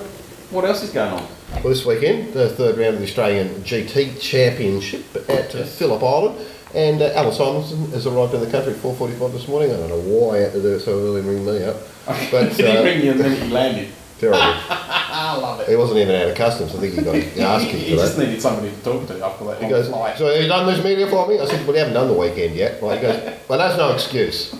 [0.49, 1.27] what else is going on?
[1.63, 5.75] Well, this weekend, the third round of the Australian GT Championship at Yes.
[5.77, 6.35] Phillip Island.
[6.73, 9.71] And uh, Allan Simonsen has arrived in the country at 4.45 this morning.
[9.73, 11.75] I don't know why he had to do it so early and ring me up.
[12.31, 13.89] But Did he uh, ring you the minute you landed?
[14.21, 14.39] Terrible.
[14.69, 15.67] I love it.
[15.69, 16.73] He wasn't even out of customs.
[16.75, 18.27] I think he got his ass kicked he just today.
[18.27, 20.17] needed somebody to talk to after that He long goes, flight.
[20.17, 21.39] so have you done this media for me?
[21.39, 22.81] I said, well, you haven't done the weekend yet.
[22.81, 24.51] Well, he goes, well, that's no excuse.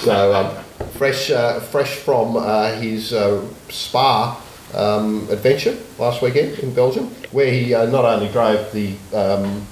[0.00, 4.40] so, um, fresh, uh, fresh from uh, his uh, Spa
[4.74, 9.66] um, adventure last weekend in Belgium, where he uh, not only drove the um,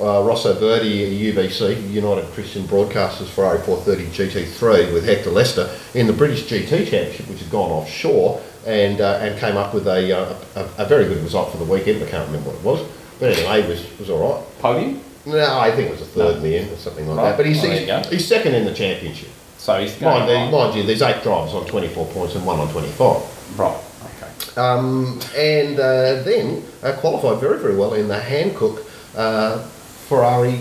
[0.00, 4.06] uh, Rosso Verdi UBC, United Christian Broadcasters Ferrari 430
[4.44, 9.18] GT3 with Hector Lester in the British GT Championship, which had gone offshore, and uh,
[9.22, 12.02] and came up with a, uh, a, a very good result for the weekend.
[12.02, 12.88] I can't remember what it was,
[13.20, 14.58] but anyway, it was, was all right.
[14.58, 15.00] Podium?
[15.24, 17.30] No, I think it was a third in the end or something like Right.
[17.30, 17.36] that.
[17.36, 19.28] But he's, you he's, he's second in the championship.
[19.58, 20.50] So he's Mind, right.
[20.52, 23.58] mind you, there's eight drivers on 24 points and one on 25.
[23.58, 24.60] Right, okay.
[24.60, 29.66] Um, and uh, then uh, qualified very, very well in the Hankook uh,
[30.08, 30.58] Ferrari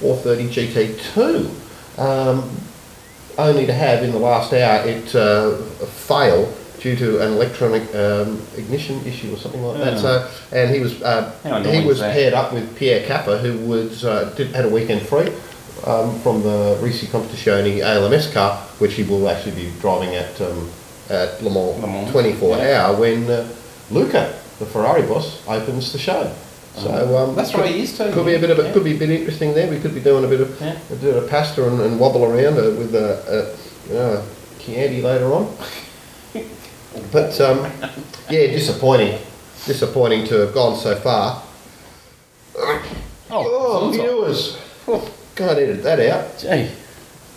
[0.00, 1.98] 430 GT2.
[1.98, 2.50] Um,
[3.38, 5.56] only to have in the last hour it uh,
[5.86, 9.94] fail due to an electronic um, ignition issue or something like that.
[9.94, 9.98] Yeah.
[9.98, 14.32] So, and he was uh, he was paired up with Pierre Kaffer, who was uh,
[14.36, 15.28] did, had a weekend free
[15.86, 20.70] um, from the Risi Competizione ALMS car, which he will actually be driving at um,
[21.10, 22.86] at Le Mans, Le Mans, 24 yeah.
[22.86, 23.48] hour when uh,
[23.90, 26.34] Luca, the Ferrari boss, opens the show.
[26.76, 28.12] So um, That's could- right, he is too.
[28.12, 29.68] Could be a bit of a, could be a bit interesting there.
[29.68, 30.78] We could be doing a bit of Yeah.
[30.90, 34.62] a bit of pasta and, and wobble around uh, with a, a you know, a
[34.62, 35.54] Chianti later on.
[37.12, 37.60] But um,
[38.28, 39.20] yeah, disappointing.
[39.66, 41.42] Disappointing to have gone so far.
[43.30, 43.92] Oh, Zonzo.
[43.92, 44.58] viewers.
[45.36, 46.38] Can't edit that out.
[46.38, 46.70] Gee,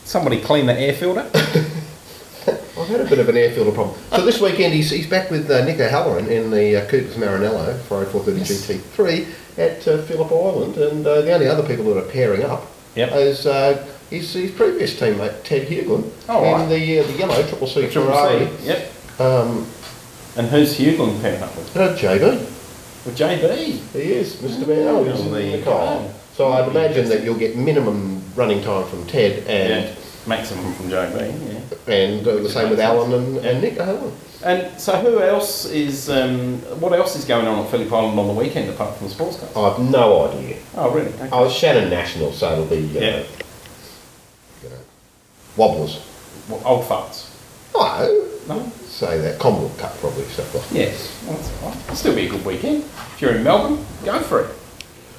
[0.04, 1.30] somebody clean the air filter.
[2.92, 3.98] I've had a bit of an air filter problem.
[4.12, 7.80] So this weekend he's, he's back with uh, Nick O'Halloran in the uh, Coopers Maranello
[7.84, 12.10] Ferrari 430 GT3 at uh, Phillip Island, and uh, the only other people that are
[12.12, 13.12] pairing up Yep.
[13.14, 16.68] is uh, his, his previous teammate Ted Huglin Oh, in right.
[16.70, 18.48] the uh, the yellow Triple C Triple Ferrari.
[18.58, 18.68] C.
[18.68, 18.92] Yep.
[19.22, 19.68] Um,
[20.36, 21.76] And who's Huglin pairing up with?
[21.78, 22.40] uh, JB,
[23.06, 23.66] With JB.
[23.94, 24.68] he is Mr.
[24.68, 25.04] Bell.
[25.06, 26.04] He's Oh, in the car.
[26.36, 29.86] So I'd imagine that you'll get minimum running time from Ted and.
[29.86, 29.96] Yeah.
[30.28, 31.18] Maximum from JB,
[31.88, 31.94] yeah.
[31.94, 34.14] And uh, the same with Alan and, and Nick Halloran.
[34.44, 38.28] And so who else is, um, what else is going on at Phillip Island on
[38.28, 39.56] the weekend apart from the sports cars?
[39.56, 40.58] I have no idea.
[40.76, 41.10] Oh, really?
[41.14, 41.30] Okay.
[41.32, 43.24] I was Shannon National, so it'll be, uh, Yeah.
[44.64, 44.76] you know,
[45.58, 46.00] wobblers.
[46.50, 47.28] Well, old farts.
[47.74, 48.72] No, No?
[48.86, 49.40] say that.
[49.40, 51.24] Commonwealth Cup probably stuff like Yes.
[51.26, 51.78] Well, that's all right.
[51.86, 52.84] It'll still be a good weekend.
[52.84, 54.50] If you're in Melbourne, go for it.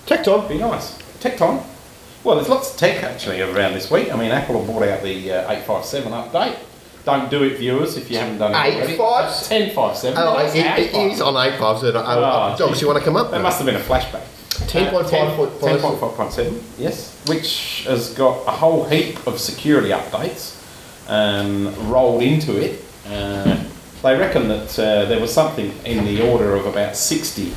[0.06, 0.46] Tech time.
[0.48, 0.96] Be nice.
[1.20, 1.60] Tech time.
[2.24, 4.12] Well, there's lots of tech actually around this week.
[4.12, 6.56] I mean, Apple have brought out the uh, 857 update.
[7.04, 8.92] Don't do it, viewers, if you haven't done it already.
[8.92, 9.76] 857?
[9.76, 10.18] 1057.
[10.18, 11.22] Oh, it, it, is 857.
[11.26, 13.32] on 8 5 so, uh, Oh, Dogs, you want to come up?
[13.32, 14.22] That must have been a flashback.
[14.68, 15.58] 10.5.5.
[15.58, 20.60] 10.5.7, yes, which has got a whole heap of security updates
[21.10, 22.84] um, rolled into it.
[23.06, 23.64] Uh,
[24.02, 27.52] they reckon that uh, there was something in the order of about 60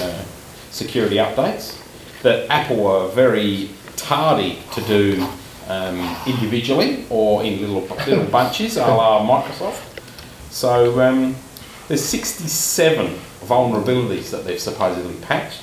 [0.00, 0.24] uh,
[0.70, 1.76] security updates
[2.22, 3.70] that Apple were very
[4.02, 5.26] tardy to do
[5.68, 10.00] um, individually or in little little bunches, a la Microsoft.
[10.50, 11.36] So um,
[11.88, 13.06] there's 67
[13.42, 15.60] vulnerabilities that they've supposedly patched,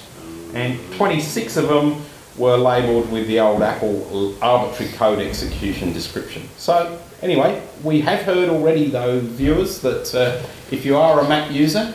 [0.54, 2.02] and 26 of them
[2.38, 6.48] were labelled with the old Apple arbitrary code execution description.
[6.58, 11.52] So anyway, we have heard already though, viewers, that uh, if you are a Mac
[11.52, 11.94] user,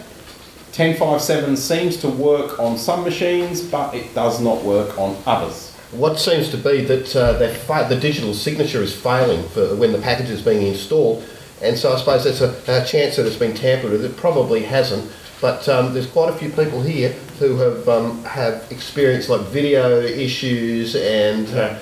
[0.74, 5.71] 1057 seems to work on some machines, but it does not work on others.
[5.92, 9.98] What seems to be that uh, fa- the digital signature is failing for when the
[9.98, 11.22] package is being installed,
[11.61, 14.05] and so I suppose that's a, a chance that it's been tampered with.
[14.05, 18.66] It probably hasn't, but um, there's quite a few people here who have um, have
[18.72, 21.78] experienced like video issues, and uh, Yeah.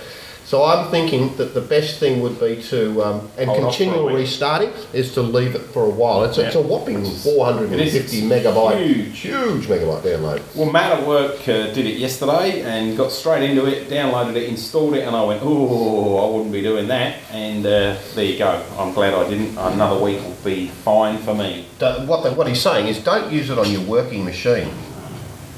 [0.51, 3.83] So I'm thinking that the best thing would be to um, and Hold off for
[3.83, 4.17] a continual week.
[4.17, 6.25] restarting is to leave it for a while.
[6.25, 6.65] It's, it's a Yeah.
[6.67, 8.25] whopping Which is- 450 it is.
[8.25, 9.19] Megabyte, huge.
[9.21, 10.43] huge megabyte download.
[10.57, 14.49] Well, Matt at work uh, did it yesterday and got straight into it, downloaded it,
[14.49, 17.19] installed it, and I went, oh, I wouldn't be doing that.
[17.31, 18.61] And uh, there you go.
[18.77, 19.57] I'm glad I didn't.
[19.57, 21.67] Another week will be fine for me.
[21.79, 24.69] Don't- what, the, what he's saying is don't use it on your working machine.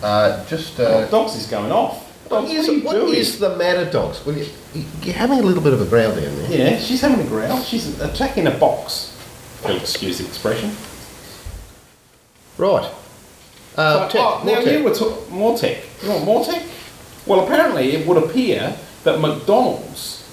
[0.02, 0.78] Uh, just.
[0.78, 2.01] Uh, Dogs is going off.
[2.32, 3.14] What is, what are you what doing?
[3.14, 4.24] is the matter, dogs?
[4.24, 4.46] Well, you,
[5.02, 6.50] you're having a little bit of a growl down there.
[6.50, 7.60] Yeah, she's having a growl.
[7.62, 9.08] She's attacking a box.
[9.66, 10.70] You'll excuse the expression.
[12.58, 12.90] Right.
[13.76, 14.78] Uh, So, tech, oh, more now tech.
[14.78, 15.78] you were talk- more tech.
[16.02, 16.62] You want more tech?
[17.26, 20.24] Well, apparently it would appear that McDonald's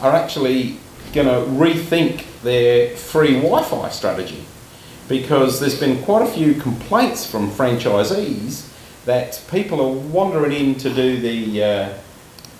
[0.00, 0.76] are actually
[1.12, 4.44] going to rethink their free Wi-Fi strategy
[5.08, 8.68] because there's been quite a few complaints from franchisees
[9.04, 11.94] that people are wandering in to do the uh,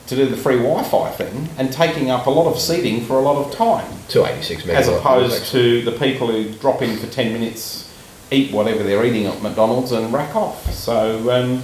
[0.07, 3.20] to do the free Wi-Fi thing and taking up a lot of seating for a
[3.20, 4.74] lot of time 286 megabytes.
[4.74, 7.90] as opposed to the people who drop in for 10 minutes,
[8.31, 10.70] eat whatever they're eating at McDonald's and rack off.
[10.72, 11.62] So um,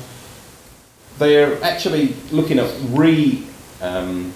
[1.19, 3.45] they're actually looking at re,
[3.81, 4.33] um,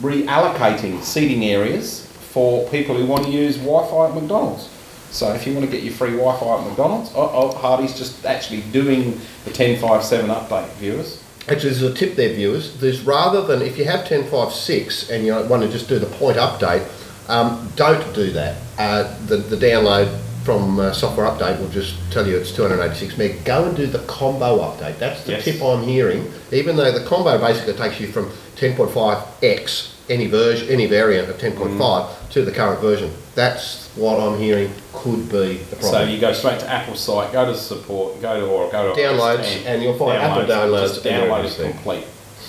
[0.00, 4.70] reallocating seating areas for people who want to use Wi-Fi at McDonald's.
[5.14, 8.26] So if you want to get your free Wi-Fi at McDonald's, oh, oh Hardy's just
[8.26, 9.12] actually doing
[9.44, 11.22] the 1057 update, viewers.
[11.48, 12.76] Actually, there's a tip there, viewers.
[12.80, 16.36] There's rather than if you have 1056 and you want to just do the point
[16.36, 16.84] update,
[17.28, 18.56] um, don't do that.
[18.76, 20.08] Uh, the, the download
[20.44, 23.44] from uh, software update will just tell you it's 286 meg.
[23.44, 24.98] Go and do the combo update.
[24.98, 25.44] That's the Yes.
[25.44, 26.30] tip I'm hearing.
[26.50, 31.78] Even though the combo basically takes you from 10.5x any version, any variant of 10.5
[31.78, 32.30] Mm.
[32.30, 33.10] to the current version.
[33.34, 35.92] That's what I'm hearing could be the problem.
[35.92, 39.00] So you go straight to Apple's site, go to support, go to or go to
[39.00, 42.04] Downloads, OS 10, and you'll find Apple downloads Just download is complete.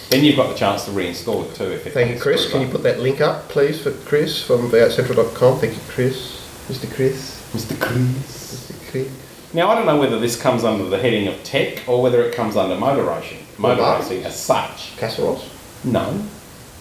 [0.09, 1.71] Then you've got the chance to reinstall it too.
[1.71, 2.43] If it Thank you, Chris.
[2.43, 5.59] through, Can you put that link up, please, for Chris from VoutCentral.com?
[5.59, 6.41] Thank you, Chris.
[6.67, 6.93] Mr.
[6.93, 7.41] Chris.
[7.53, 7.79] Mr.
[7.79, 8.69] Chris?
[8.69, 8.91] Mr.
[8.91, 9.09] Chris.
[9.53, 12.35] Now I don't know whether this comes under the heading of tech or whether it
[12.35, 14.97] comes under motor racing, motor racing as such.
[14.97, 15.49] Casseroles?
[15.83, 16.23] No,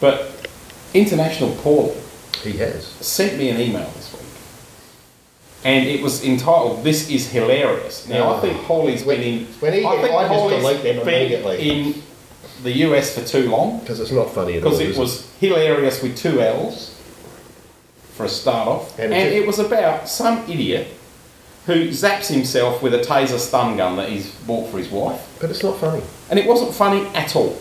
[0.00, 0.48] but
[0.92, 1.96] International Paul
[2.42, 2.84] He has.
[3.00, 4.20] sent me an email this week
[5.64, 8.40] and it was entitled "This Is Hilarious." Now I Oh.
[8.40, 9.46] think Paulie's When- been in.
[9.60, 11.70] when he- I think I just Paulie's delete them been immediately.
[11.70, 12.02] in
[12.62, 14.70] the US for too long Because it's not funny at all.
[14.70, 16.90] because it is was hilarious with two L's
[18.16, 20.88] for a start off, And and, it- it was about some idiot
[21.66, 25.48] who zaps himself with a taser stun gun that he's bought for his wife, But
[25.50, 26.02] it's not funny.
[26.28, 27.56] and it wasn't funny at all.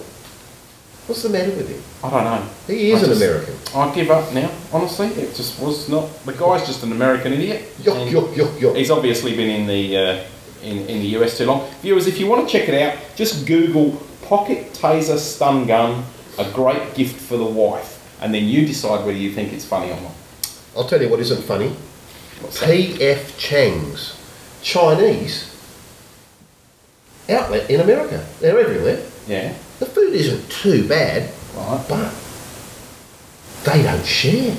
[1.07, 1.81] What's the matter with him?
[2.03, 2.49] I don't know.
[2.67, 3.55] He is I an just- American.
[3.75, 4.49] I give up now.
[4.71, 6.07] Honestly, it just was not.
[6.25, 7.63] The guy's just an American idiot.
[7.79, 8.75] Yuck, and yuck, yuck, yuck.
[8.77, 10.23] He's obviously been in the uh,
[10.63, 11.69] in, in the US too long.
[11.81, 16.05] Viewers, if you want to check it out, just Google "pocket taser stun gun,"
[16.37, 19.91] a great gift for the wife, and then you decide whether you think it's funny
[19.91, 20.11] or not.
[20.75, 21.69] I'll tell you what isn't funny.
[22.39, 22.67] What's that?
[22.69, 23.37] P.F.
[23.37, 24.17] Chang's
[24.61, 25.49] Chinese
[27.29, 28.25] outlet in America.
[28.39, 29.01] They're everywhere.
[29.27, 29.53] Yeah.
[29.83, 31.85] The food isn't too bad, Right.
[31.89, 32.13] but
[33.65, 34.55] they don't share.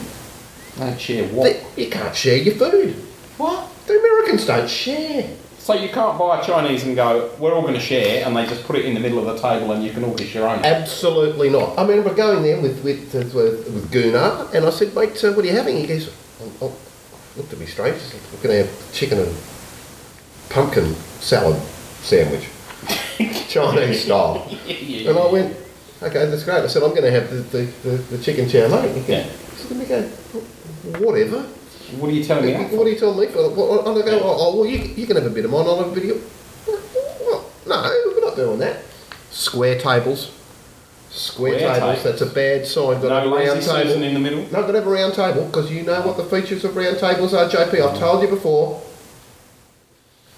[0.76, 1.44] They don't share what?
[1.76, 2.94] They, you can't share your food.
[3.38, 3.70] what?
[3.87, 5.30] The Americans don't share.
[5.56, 8.44] So you can't buy a Chinese and go, we're all going to share, and they
[8.44, 10.46] just put it in the middle of the table, and you can all dish your
[10.46, 10.58] own.
[10.62, 11.78] Absolutely not.
[11.78, 15.32] I remember going there with with uh, with, with Gunnar, and I said, "Mate, uh,
[15.32, 16.76] what are you having?" He goes, oh, oh,
[17.38, 17.96] "Looked at me strange.
[18.30, 19.34] We're going to have chicken and
[20.50, 21.58] pumpkin salad
[22.02, 22.44] sandwich,
[23.48, 25.11] Chinese style." Yeah.
[25.11, 25.57] And I went,
[26.03, 28.68] "Okay, that's great." I said, "I'm going to have the the, the, the chicken chow
[28.68, 29.27] mein." He goes, Yeah.
[29.57, 30.03] so let me go.
[31.05, 31.42] Whatever.
[31.98, 32.77] What are you telling me?
[32.77, 33.48] What are you telling me for?
[33.50, 35.77] What, and I go, oh, well, you, you can have a bit of mine, I'll
[35.79, 36.18] have a bit of your...
[37.20, 38.83] Well, no, we're not doing that.
[39.31, 40.33] Square tables.
[41.11, 42.03] Square, Square tables, tables.
[42.03, 43.00] that's a bad sign.
[43.00, 43.83] Got to have No a round table.
[43.83, 44.40] Susan in the middle.
[44.44, 46.98] No, got to have a round table, because you know what the features of round
[46.98, 47.81] tables are, JP.
[47.81, 48.83] I've told you before.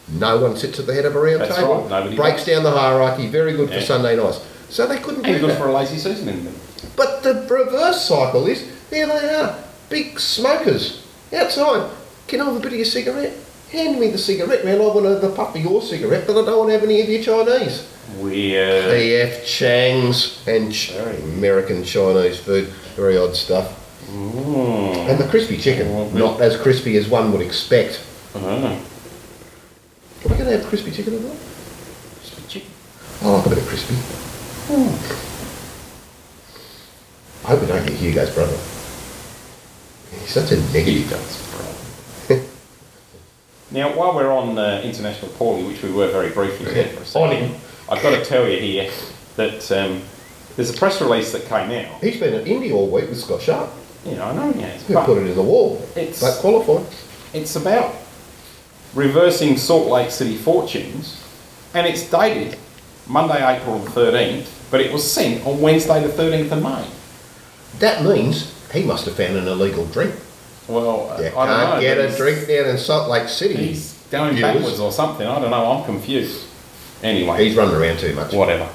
[0.09, 1.81] No one sits at the head of a round That's table.
[1.81, 2.55] right, nobody Breaks does.
[2.55, 3.27] down the hierarchy.
[3.29, 4.41] Very good for Sunday nights.
[4.71, 5.59] So they couldn't And do good that.
[5.59, 6.55] for a lazy season in.
[6.97, 9.57] But the reverse cycle is, there they are,
[9.91, 11.03] big smokers
[11.37, 11.91] outside.
[12.29, 13.33] Can I have a bit of your cigarette?
[13.71, 14.81] Hand me the cigarette, man.
[14.81, 17.09] I want the puff of your cigarette, but I don't want to have any of
[17.09, 17.87] your Chinese.
[18.19, 18.95] Weird.
[18.95, 19.45] P.F.
[19.45, 20.93] Chang's and ch-
[21.35, 23.83] American Chinese food, very odd stuff.
[24.11, 25.09] Mm.
[25.11, 28.01] And the crispy chicken, not as crispy as one would expect.
[30.47, 31.37] Are we going have crispy chicken or not?
[32.19, 32.71] Crispy chicken.
[33.21, 33.97] I like a bit of crispy.
[37.45, 38.57] I hope we don't get Hugo's brother.
[40.13, 41.09] He's such a negative.
[42.29, 42.45] Brother.
[43.73, 47.05] now, while we're on uh, International Paulie, which we were very briefly there for a
[47.05, 47.61] second, On him.
[47.89, 48.93] I've got to tell you here
[49.35, 50.01] that um,
[50.55, 52.01] there's a press release that came out.
[52.01, 53.69] He's been at India all week with Scott Sharp.
[54.05, 55.83] You know, I know he has, Who put it in the wall.
[55.97, 56.87] It's- But qualified.
[57.35, 57.97] it's about
[58.97, 61.23] reversing Salt Lake City fortunes,
[61.75, 62.59] and it's dated
[63.07, 66.87] Monday, April the 13th, but it was sent on Wednesday, the 13th of May.
[67.79, 70.15] That means he must have found an illegal drink.
[70.67, 71.81] Well, You I don't can't know.
[71.81, 73.55] get a drink down in Salt Lake City.
[73.69, 74.55] He's going Viewers.
[74.57, 75.27] backwards or something.
[75.27, 75.71] I don't know.
[75.73, 76.45] I'm confused.
[77.03, 78.33] Anyway, He's running around too much.
[78.33, 78.69] whatever.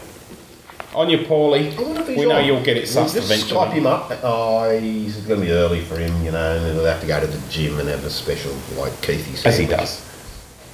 [0.94, 2.46] On your Paulie, wonder we know on.
[2.46, 3.60] you'll get it We'll sussed just eventually.
[3.60, 4.12] Skype him up.
[4.24, 7.20] Oh, he's going to be early for him, you know, and he'll have to go
[7.20, 10.06] to the gym and have a special, like Keithy As he does.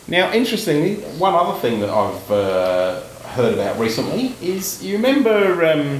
[0.10, 6.00] Now, interestingly, one other thing that I've uh, heard about recently is you remember um,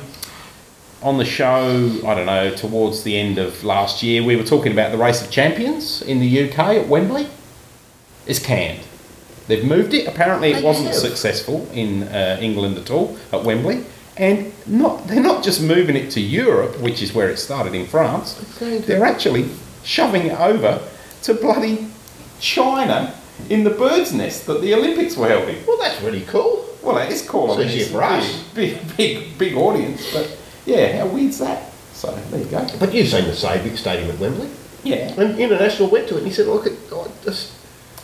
[1.02, 4.72] on the show, I don't know, towards the end of last year, we were talking
[4.72, 7.28] about the Race of Champions in the UK at Wembley?
[8.26, 8.80] It's canned.
[9.48, 10.08] They've moved it.
[10.08, 13.84] Apparently, it wasn't successful in uh, England at all at Wembley.
[14.16, 17.86] And not, they're not just moving it to Europe, which is where it started in
[17.86, 18.34] France.
[18.60, 19.50] They're actually
[19.84, 20.82] shoving it over
[21.24, 21.88] to bloody
[22.40, 23.14] China
[23.50, 25.66] in the bird's nest that the Olympics were held in.
[25.66, 26.66] Well, that's really cool.
[26.84, 27.52] Well, it is cool.
[27.52, 31.72] I So mean, it's it's big, big, big, big audience, but yeah, how weird's that?
[31.94, 32.68] So there you go.
[32.80, 34.50] But you've seen the Sabic Stadium at Wembley.
[34.84, 35.14] Yeah.
[35.20, 37.54] And International went to it and he said, look, it, oh, this,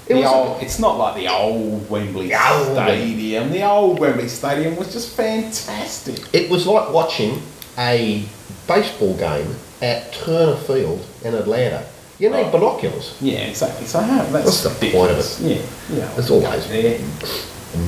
[0.08, 3.52] it The was old, it's not like the old Wembley The old Stadium.
[3.52, 6.20] The old Wembley Stadium was just fantastic.
[6.34, 7.42] It was like watching
[7.78, 8.26] a
[8.68, 11.86] baseball game at Turner Field in Atlanta.
[12.24, 13.18] You need binoculars.
[13.20, 13.86] Yeah, exactly.
[13.86, 15.42] So how, that's What's the point of ridiculous.
[15.42, 15.62] Yeah,
[15.98, 16.08] yeah.
[16.14, 16.98] There's always there.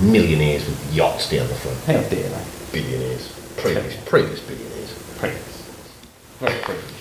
[0.04, 1.78] millionaires with yachts down the front.
[1.86, 2.45] How dare they?
[2.74, 3.32] Billionaires.
[3.56, 4.93] Previous, previous billionaires.
[5.19, 5.62] Previous.
[6.41, 6.91] Very previous.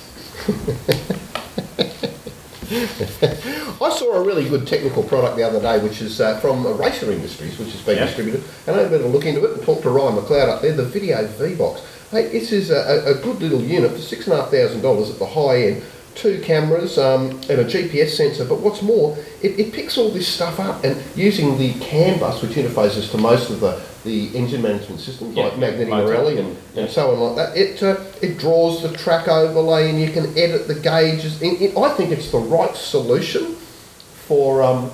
[3.82, 7.10] I saw a really good technical product the other day, which is uh, from Racer
[7.10, 8.04] Industries, which has been Yeah.
[8.06, 8.44] distributed.
[8.68, 10.48] And I had a bit of a look into it and talked to Ryan McLeod
[10.48, 11.82] up there, the Video V-Box.
[12.12, 15.82] Hey, this is a, a- a good little unit for $6,500 at the high end.
[16.14, 20.28] Two cameras um, and a GPS sensor, but what's more, it, it picks all this
[20.28, 24.62] stuff up and using the CAN bus, which interfaces to most of the, the engine
[24.62, 26.82] management systems Yeah, like Magneti Marelli and, yeah.
[26.82, 30.26] and so on like that, it, uh, it draws the track overlay and you can
[30.38, 31.42] edit the gauges.
[31.42, 34.90] It, it, I think it's the right solution for um,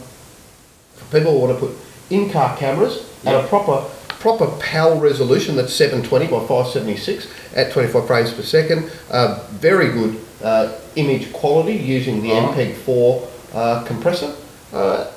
[0.95, 1.77] for people who want to put
[2.09, 3.45] in-car cameras Yeah.
[3.45, 3.85] a proper
[4.21, 8.91] proper PAL resolution that's 720 by 576 at 25 frames per second.
[9.11, 12.53] Uh, very good uh, image quality using the Uh-huh.
[12.53, 14.35] MPEG-4 uh, compressor.
[14.73, 15.11] Uh,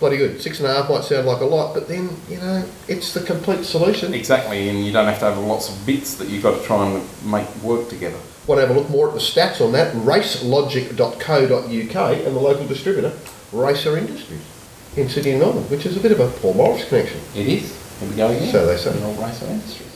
[0.00, 0.40] bloody good.
[0.40, 3.20] Six and a half might sound like a lot, but then you know it's the
[3.20, 4.14] complete solution.
[4.14, 6.86] Exactly, and you don't have to have lots of bits that you've got to try
[6.88, 8.18] and make work together.
[8.46, 9.94] Want to have a look more at the stats on that?
[9.94, 13.12] Racelogic.co.uk and the local distributor,
[13.52, 14.40] Racer Industries,
[14.96, 17.20] in Sydney and Melbourne, which is a bit of a Paul Morris connection.
[17.34, 17.77] It is.
[18.00, 18.52] Here we go again.
[18.52, 18.92] So they say.
[18.92, 19.88] The old racer industries.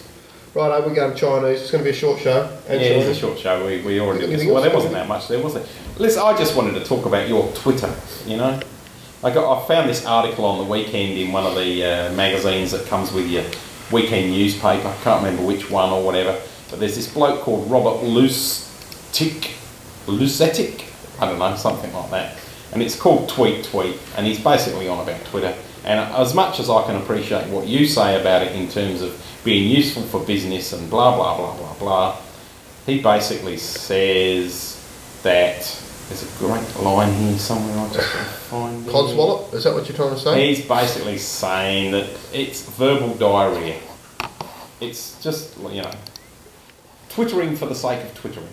[0.54, 1.62] Right, we're going Chinese.
[1.62, 2.42] It's going to be a short show.
[2.42, 3.64] Yeah, And it is a short show.
[3.64, 5.64] We, we already Anything well, there wasn't that much there, was there?
[5.98, 7.90] Listen, I just wanted to talk about your Twitter.
[8.26, 8.60] You know,
[9.24, 12.72] I got I found this article on the weekend in one of the uh, magazines
[12.72, 13.44] that comes with your
[13.90, 14.88] weekend newspaper.
[14.88, 16.38] I can't remember which one or whatever.
[16.68, 19.52] But there's this bloke called Robert Lucetic,
[20.06, 20.84] Lucetic,
[21.18, 22.36] I don't know, something like that.
[22.72, 25.54] And it's called Tweet Tweet, and he's basically on about Twitter.
[25.84, 29.18] And as much as I can appreciate what you say about it in terms of
[29.44, 32.16] being useful for business and blah blah blah blah blah,
[32.86, 34.78] he basically says
[35.22, 35.56] that
[36.08, 37.76] there's a great line here somewhere.
[37.78, 38.92] I just gotta find it.
[38.92, 40.48] Codswallop, is that what you're trying to say?
[40.54, 43.80] He's basically saying that it's verbal diarrhea.
[44.80, 45.90] It's just you know,
[47.08, 48.48] twittering for the sake of twittering.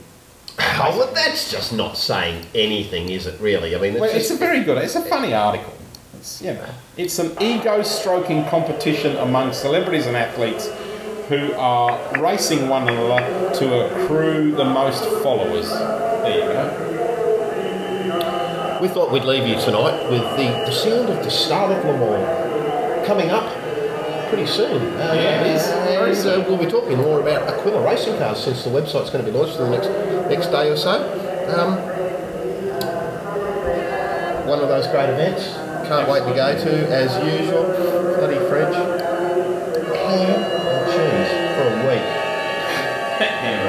[0.60, 3.76] Oh, well, that's just not saying anything, is it, really?
[3.76, 4.78] I mean, it's Well, just, it's a very good.
[4.78, 5.74] It's a funny article.
[6.20, 6.66] It's you know,
[6.98, 10.68] it's an ego-stroking competition among celebrities and athletes
[11.30, 15.70] who are racing one another to accrue the most followers.
[15.70, 16.66] There you go.
[18.82, 21.94] we thought we'd leave you tonight with the, the sound of the start of Le
[21.98, 23.50] Mans coming up
[24.28, 24.88] pretty soon.
[24.98, 25.64] Uh, Yeah, it is.
[25.68, 26.42] And soon.
[26.42, 29.38] uh, we'll be talking more about Aquila racing cars since the website's going to be
[29.38, 29.88] launched in the next
[30.30, 31.02] next day or so.
[31.56, 31.78] Um,
[34.50, 35.69] one of those great events.
[35.90, 37.64] Can't wait to go to, as usual.
[37.64, 38.76] Bloody French.
[38.76, 42.06] Ham and cheese for a week.
[43.18, 43.60] Ham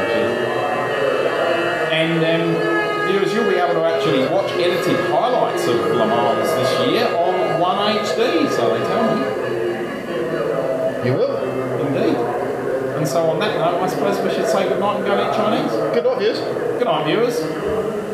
[1.97, 2.29] And cheese.
[2.29, 7.07] um, viewers, you'll be able to actually watch edited highlights of Le Mans this year
[7.17, 9.21] on 1HD, so they tell me.
[11.09, 11.37] You will.
[11.87, 12.17] Indeed.
[12.99, 15.35] And so on that note, I suppose we should say goodnight and go to eat
[15.35, 15.73] Chinese.
[15.95, 16.39] Good night, viewers.
[16.77, 18.10] Good night, viewers.